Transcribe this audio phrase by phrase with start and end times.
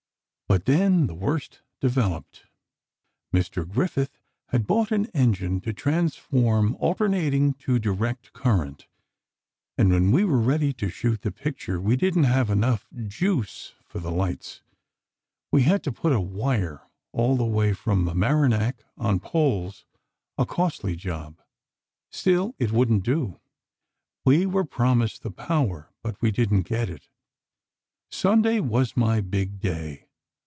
[0.47, 2.43] "But then the worst developed.
[3.33, 3.65] Mr.
[3.65, 8.85] Griffith had bought an engine to transform alternating to direct current,
[9.77, 13.99] and when we were ready to shoot the picture, we didn't have enough 'juice' for
[13.99, 14.61] the lights.
[15.53, 16.81] We had to put a wire
[17.13, 19.85] all the way from Mamaroneck, on poles,
[20.37, 21.41] a costly job.
[22.11, 23.39] Still it wouldn't do.
[24.25, 27.07] We were promised the power, but we didn't get it.
[28.09, 30.07] Sunday was my big day.